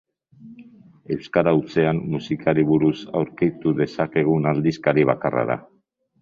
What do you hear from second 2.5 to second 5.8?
buruz aurkitu dezakegun aldizkari bakarra da.